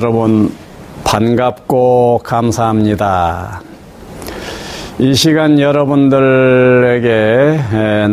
[0.00, 0.52] 여러분
[1.02, 3.62] 반갑고 감사합니다.
[5.00, 7.58] 이 시간 여러분들에게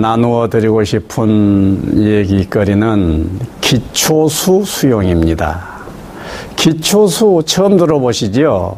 [0.02, 3.29] 나누어 드리고 싶은 얘기거리는
[3.61, 5.75] 기초수 수용입니다.
[6.55, 8.77] 기초수 처음 들어보시죠?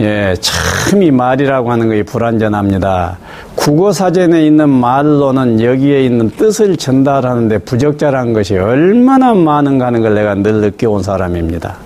[0.00, 3.18] 예, 참 이 말이라고 하는 것이 불완전합니다.
[3.54, 10.34] 국어 사전에 있는 말로는 여기에 있는 뜻을 전달하는데 부적절한 것이 얼마나 많은가 하는 걸 내가
[10.34, 11.76] 늘 느껴온 사람입니다.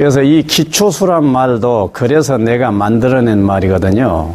[0.00, 4.32] 그래서 이 기초수란 말도 그래서 내가 만들어낸 말이거든요.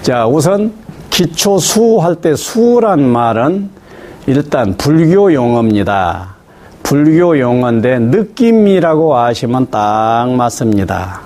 [0.00, 0.72] 자, 우선
[1.10, 3.68] 기초수 할 때 수란 말은
[4.26, 6.36] 일단 불교 용어입니다.
[6.82, 11.20] 불교 용어인데 느낌이라고 아시면 딱 맞습니다.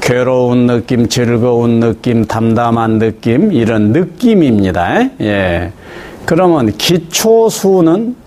[0.00, 5.02] 괴로운 느낌, 즐거운 느낌, 담담한 느낌, 이런 느낌입니다.
[5.20, 5.72] 예.
[6.26, 8.23] 그러면 기초수는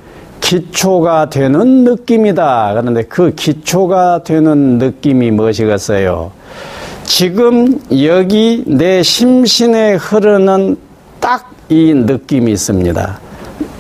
[0.47, 2.73] 기초가 되는 느낌이다.
[2.79, 6.31] 그런데 그 기초가 되는 느낌이 무엇이겠어요?
[7.03, 10.77] 지금 여기 내 심신에 흐르는
[11.19, 13.19] 딱 이 느낌이 있습니다.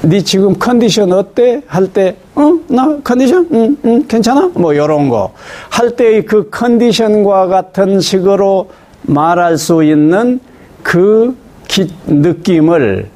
[0.01, 1.61] 네 지금 컨디션 어때?
[1.67, 2.53] 할 때, 어?
[2.67, 3.47] 나 컨디션?
[3.51, 4.51] 응, 응, 괜찮아?
[4.53, 5.31] 뭐, 요런 거.
[5.69, 8.69] 할 때의 그 컨디션과 같은 식으로
[9.03, 10.39] 말할 수 있는
[10.83, 11.35] 그
[11.67, 13.09] 기, 느낌을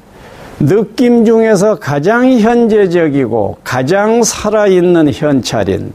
[0.62, 5.92] 느낌 중에서 가장 현재적이고 가장 살아있는 현찰인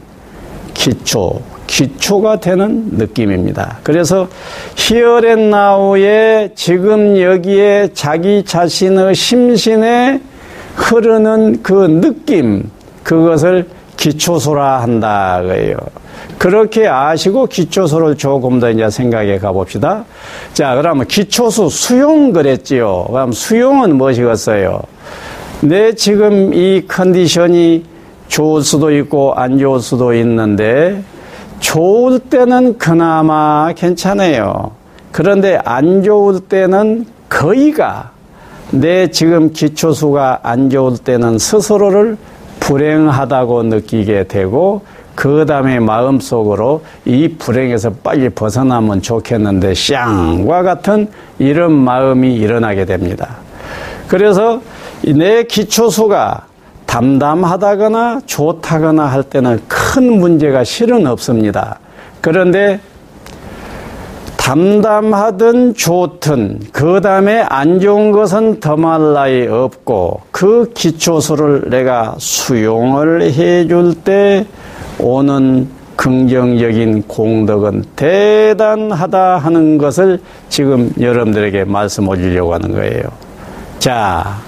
[0.74, 3.78] 기초, 기초가 되는 느낌입니다.
[3.82, 4.28] 그래서
[4.76, 10.20] 히어앤 나우에 지금 여기에 자기 자신의 심신에
[10.76, 12.70] 흐르는 그 느낌,
[13.02, 13.66] 그것을
[13.96, 15.40] 기초소라 한다.
[15.42, 15.76] 그예요.
[16.38, 20.04] 그렇게 아시고 기초소를 조금 더 이제 생각해 가봅시다.
[20.52, 23.06] 자, 그러면 기초수 수용 그랬지요.
[23.08, 24.80] 그럼 수용은 무엇이겠어요?
[25.62, 27.84] 내 지금 이 컨디션이
[28.28, 31.02] 좋을 수도 있고 안 좋을 수도 있는데
[31.58, 34.70] 좋을 때는 그나마 괜찮아요.
[35.10, 38.12] 그런데 안 좋을 때는 거의가
[38.70, 42.16] 내 지금 기초수가 안 좋을 때는 스스로를
[42.68, 44.82] 불행하다고 느끼게 되고
[45.14, 51.08] 그 다음에 마음속으로 이 불행에서 빨리 벗어나면 좋겠는데 샹과 같은
[51.38, 53.38] 이런 마음이 일어나게 됩니다.
[54.06, 54.60] 그래서
[55.02, 56.46] 내 기초수가
[56.84, 61.78] 담담하다거나 좋다거나 할 때는 큰 문제가 실은 없습니다.
[62.20, 62.80] 그런데
[64.48, 73.92] 담담하든 좋든 그 다음에 안 좋은 것은 더말 나위 없고 그 기초수를 내가 수용을 해줄
[73.92, 74.46] 때
[74.98, 83.02] 오는 긍정적인 공덕은 대단하다 하는 것을 지금 여러분들에게 말씀해 주려고 하는 거예요.
[83.78, 84.38] 자,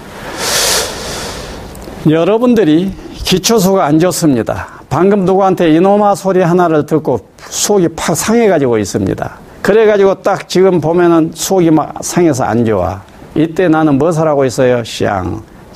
[2.09, 4.67] 여러분들이 기초수가 안 좋습니다.
[4.89, 9.50] 방금 누구한테 이놈아 소리 하나를 듣고 속이 팍 상해가지고 있습니다.
[9.61, 13.01] 그래가지고 딱 지금 보면은 속이 막 상해서 안 좋아.
[13.35, 14.83] 이때 나는 무엇을 하고 있어요?
[14.83, 15.23] 샹.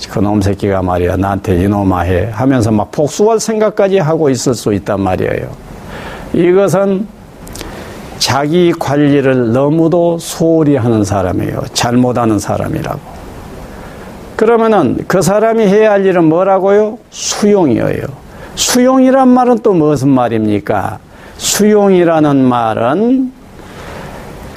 [0.10, 1.16] 그놈 새끼가 말이야.
[1.16, 2.30] 나한테 이놈아 해.
[2.32, 5.50] 하면서 막 복수할 생각까지 하고 있을 수 있단 말이에요.
[6.34, 7.08] 이것은
[8.18, 11.62] 자기 관리를 너무도 소홀히 하는 사람이에요.
[11.74, 13.00] 잘못하는 사람이라고.
[14.36, 16.98] 그러면은 그 사람이 해야 할 일은 뭐라고요?
[17.12, 18.04] 수용이에요.
[18.56, 21.00] 수용이란 말은 또 무슨 말입니까?
[21.38, 23.32] 수용이라는 말은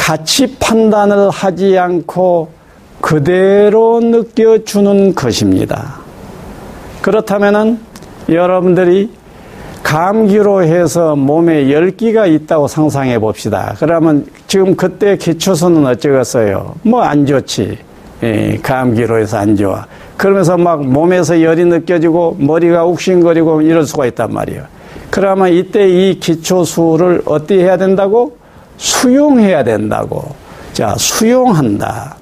[0.09, 2.49] 가치 판단을 하지 않고
[3.03, 5.97] 그대로 느껴주는 것입니다.
[7.03, 7.79] 그렇다면
[8.31, 9.11] 여러분들이
[9.83, 13.75] 감기로 해서 몸에 열기가 있다고 상상해 봅시다.
[13.79, 16.77] 그러면 지금 그때 기초수는 어쩌겠어요?
[16.85, 17.77] 뭐 안 좋지.
[18.23, 19.85] 예, 감기로 해서 안 좋아.
[20.17, 24.63] 그러면서 막 몸에서 열이 느껴지고 머리가 욱신거리고 이럴 수가 있단 말이에요.
[25.11, 28.38] 그러면 이때 이 기초수를 어떻게 해야 된다고?
[28.79, 30.35] 수용해야 된다고.
[30.73, 32.17] 자, 수용한다.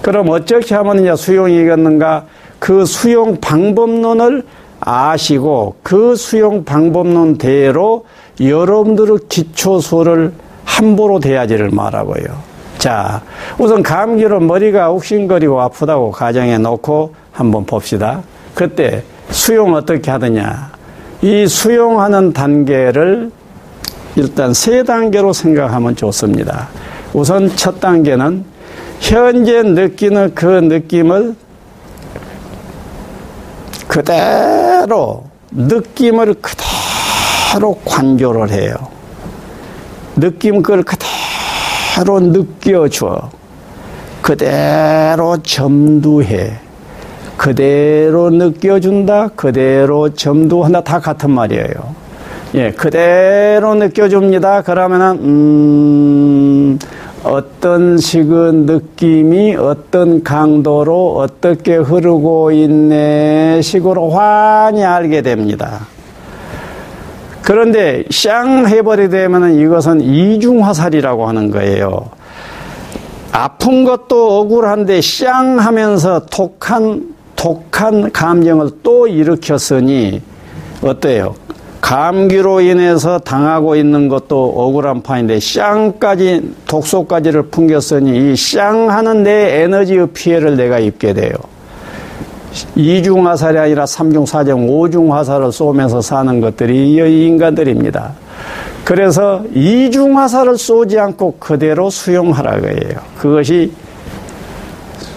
[0.00, 2.24] 그럼 어떻게 하면 이제 수용이겠는가?
[2.58, 4.44] 그 수용 방법론을
[4.80, 8.04] 아시고 그 수용 방법론대로
[8.40, 10.32] 여러분들의 기초수를
[10.64, 12.52] 함부로 대하지를 말하고요.
[12.78, 13.22] 자,
[13.58, 18.22] 우선 감기로 머리가 욱신거리고 아프다고 가정해 놓고 한번 봅시다.
[18.54, 20.70] 그때 수용 어떻게 하느냐?
[21.20, 23.30] 이 수용하는 단계를
[24.16, 26.68] 일단 세 단계로 생각하면 좋습니다.
[27.14, 28.44] 우선 첫 단계는
[29.00, 31.34] 현재 느끼는 그 느낌을
[33.88, 38.74] 그대로 느낌을 그대로 관조를 해요.
[40.16, 43.30] 느낌 그걸 그대로 느껴줘.
[44.22, 46.58] 그대로 점두해.
[47.36, 49.28] 그대로 느껴준다.
[49.28, 50.82] 그대로 점두한다.
[50.82, 52.01] 다 같은 말이에요.
[52.54, 54.62] 예, 그대로 느껴줍니다.
[54.62, 56.78] 그러면은, 음,
[57.24, 65.86] 어떤 식은 느낌이 어떤 강도로 어떻게 흐르고 있네 식으로 환히 알게 됩니다.
[67.42, 72.10] 그런데 쌍 해버리 되면은 이것은 이중화살이라고 하는 거예요.
[73.32, 80.20] 아픈 것도 억울한데 쌍 하면서 독한, 독한 감정을 또 일으켰으니
[80.82, 81.34] 어때요?
[81.82, 90.56] 감기로 인해서 당하고 있는 것도 억울한 판인데 쌍까지 독소까지를 풍겼으니 이 쌍하는 내 에너지의 피해를
[90.56, 91.32] 내가 입게 돼요.
[92.76, 98.12] 이중 화살이 아니라 삼중 사중 오중 화살을 쏘면서 사는 것들이 이 인간들입니다.
[98.84, 103.00] 그래서 이중 화살을 쏘지 않고 그대로 수용하라고 해요.
[103.18, 103.72] 그것이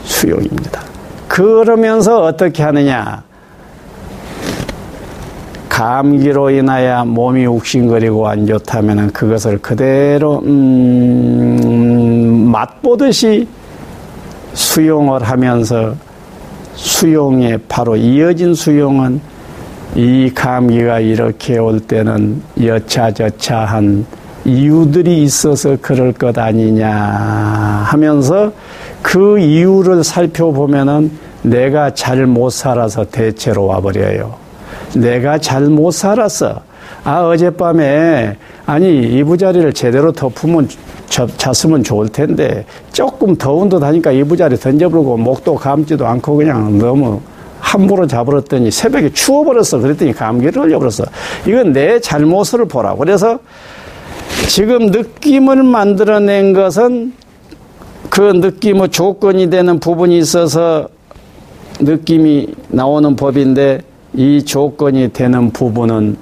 [0.03, 0.81] 수용입니다.
[1.27, 3.23] 그러면서 어떻게 하느냐?
[5.75, 11.69] 감기로 인하여 몸이 욱신거리고 안 좋다면 그것을 그대로 음,
[12.49, 13.45] 맛보듯이
[14.53, 15.93] 수용을 하면서
[16.75, 19.19] 수용에 바로 이어진 수용은
[19.95, 24.05] 이 감기가 이렇게 올 때는 여차저차한
[24.45, 28.53] 이유들이 있어서 그럴 것 아니냐 하면서
[29.01, 31.11] 그 이유를 살펴보면은
[31.41, 34.44] 내가 잘 못 살아서 대체로 와버려요.
[34.95, 36.61] 내가 잘못 살았어.
[37.03, 40.67] 아, 어젯밤에, 아니, 이부자리를 제대로 덮으면,
[41.07, 47.21] 잤으면 좋을 텐데, 조금 더운 듯 하니까 이부자리 던져버리고, 목도 감지도 않고 그냥 너무
[47.59, 49.79] 함부로 잡으랬더니 새벽에 추워버렸어.
[49.81, 51.05] 그랬더니 감기를 걸려버렸어.
[51.47, 52.95] 이건 내 잘못을 보라.
[52.95, 53.39] 그래서
[54.47, 57.13] 지금 느낌을 만들어낸 것은
[58.09, 60.87] 그 느낌의 조건이 되는 부분이 있어서
[61.79, 63.81] 느낌이 나오는 법인데
[64.15, 66.17] 이 조건이 되는 부분은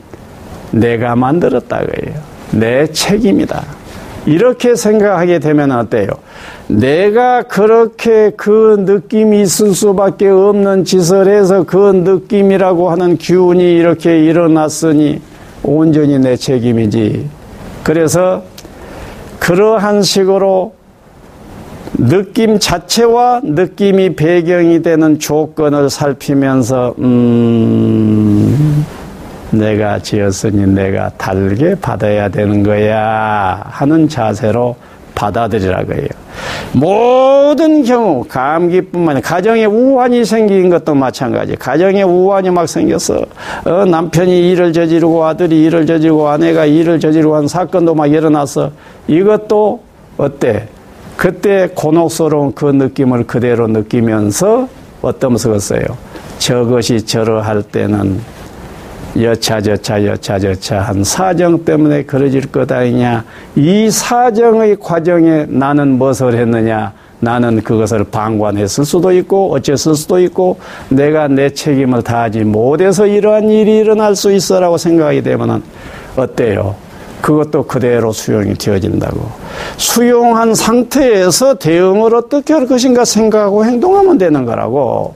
[0.71, 2.15] 내가 만들었다고해요.
[2.51, 3.63] 내 책임이다.
[4.25, 6.07] 이렇게 생각하게 되면 어때요?
[6.67, 10.85] 내가 그렇게 그 느낌이 있을 수밖에 없는
[11.27, 15.21] 해서 그 느낌이라고 하는 기운이 이렇게 일어났으니
[15.61, 17.27] 온전히 내 책임이지.
[17.83, 18.43] 그래서
[19.39, 20.73] 그러한 식으로
[21.97, 28.85] 느낌 자체와 느낌이 배경이 되는 조건을 살피면서 음
[29.51, 34.75] 내가 지었으니 내가 달게 받아야 되는 거야 하는 자세로
[35.13, 36.07] 받아들이라고 해요.
[36.73, 41.55] 모든 경우 감기뿐만 아니라 가정에 우환이 생긴 것도 마찬가지.
[41.55, 43.21] 가정에 우환이 막 생겼어.
[43.65, 48.71] 어, 남편이 일을 저지르고 아들이 일을 저지르고 아내가 일을 저지르고 한 사건도 막 일어났어.
[49.07, 49.83] 이것도
[50.17, 50.67] 어때?
[51.23, 54.67] 그때 곤혹스러운 그 느낌을 그대로 느끼면서
[55.01, 55.81] 어떤 쓰겠어요?
[56.37, 58.19] 저것이 저러할 때는
[59.17, 63.23] 여차저차 여차저차 한 사정 때문에 그러질 것 아니냐.
[63.55, 66.91] 이 사정의 과정에 나는 무엇을 했느냐.
[67.21, 70.59] 나는 그것을 방관했을 수도 있고 어쨌을 수도 있고
[70.89, 75.63] 내가 내 책임을 다하지 못해서 이러한 일이 일어날 수 있어라고 생각하게 되면
[76.17, 76.75] 어때요?
[77.23, 79.17] 그것도 그대로 수용이 되어진다고.
[79.77, 85.15] 수용한 상태에서 대응을 어떻게 할 것인가 생각하고 행동하면 되는 거라고.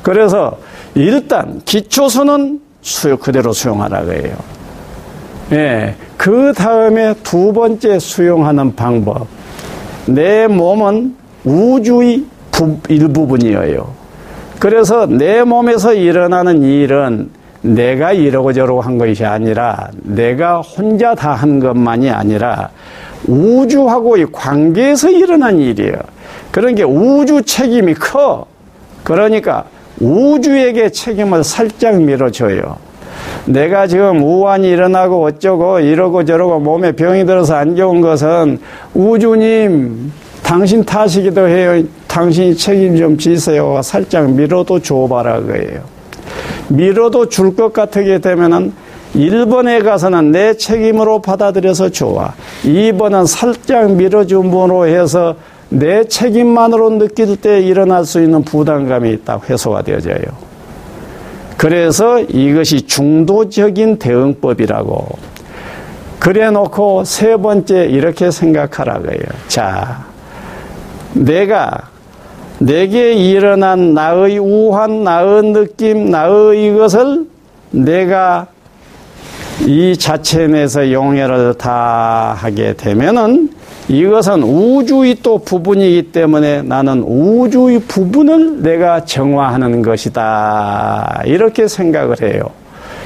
[0.00, 0.56] 그래서
[0.94, 4.36] 일단 기초서는 수요 그대로 수용하라고 해요.
[5.50, 5.96] 예.
[6.16, 9.26] 그 다음에 두 번째 수용하는 방법.
[10.06, 12.24] 내 몸은 우주의
[12.88, 13.88] 일부분이에요.
[14.60, 17.30] 그래서 내 몸에서 일어나는 일은
[17.74, 22.70] 내가 이러고 저러고 한 것이 아니라 내가 혼자 다 한 것만이 아니라
[23.26, 25.94] 우주하고의 관계에서 일어난 일이에요.
[26.50, 28.46] 그런 게 우주 책임이 커.
[29.04, 29.64] 그러니까
[30.00, 32.76] 우주에게 책임을 살짝 밀어줘요.
[33.46, 38.58] 내가 지금 우환이 일어나고 어쩌고 이러고 저러고 몸에 병이 들어서 안 좋은 것은
[38.94, 41.82] 우주님 당신 탓이기도 해요.
[42.06, 43.80] 당신이 책임 좀 지세요.
[43.82, 45.97] 살짝 밀어도 줘봐라 그예요.
[46.68, 48.72] 밀어도 줄 것 같게 되면은
[49.14, 52.34] 1번에 가서는 내 책임으로 받아들여서 좋아.
[52.64, 55.34] 2번은 살짝 밀어줌으로 해서
[55.70, 60.48] 내 책임만으로 느낄 때 일어날 수 있는 부담감이 딱 해소가 되어져요.
[61.56, 65.08] 그래서 이것이 중도적인 대응법이라고.
[66.18, 69.18] 그래 놓고 세 번째 이렇게 생각하라고요.
[69.48, 70.06] 자,
[71.14, 71.88] 내가
[72.58, 77.26] 내게 일어난 나의 우한, 나의 느낌, 나의 이것을
[77.70, 78.48] 내가
[79.66, 83.50] 이 자체 내에서 용해를 다 하게 되면은
[83.88, 91.22] 이것은 우주의 또 부분이기 때문에 나는 우주의 부분을 내가 정화하는 것이다.
[91.26, 92.42] 이렇게 생각을 해요.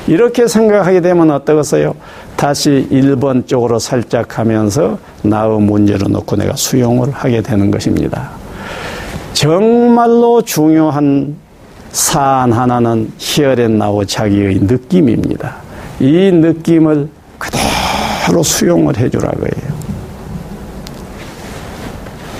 [0.08, 1.94] 이렇게 생각하게 되면 어떠겠어요?
[2.36, 8.41] 다시 1번 쪽으로 살짝 하면서 나의 문제를 놓고 내가 수용을 하게 되는 것입니다.
[9.32, 11.36] 정말로 중요한
[11.90, 15.56] 사안 하나는 히어앤나우 자기의 느낌입니다.
[16.00, 17.08] 이 느낌을
[17.38, 19.72] 그대로 수용을 해주라고 해요.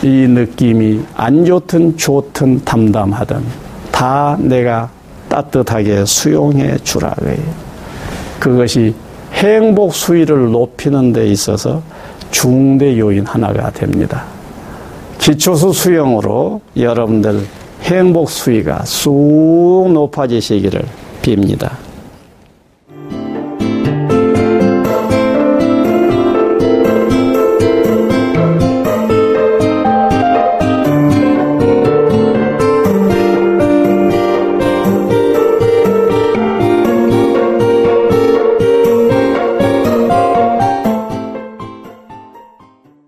[0.03, 3.45] 이 느낌이 안 좋든 좋든 담담하든
[3.91, 4.91] 다 내가
[5.29, 7.55] 따뜻하게 수용해 주라고 해요.
[8.41, 8.95] 그것이
[9.35, 11.83] 행복 수위를 높이는 데 있어서
[12.31, 14.25] 중대 요인 하나가 됩니다.
[15.23, 17.47] 기초수 수용으로 여러분들
[17.83, 20.85] 행복 수위가 쑥 높아지시기를
[21.23, 21.92] 빕니다.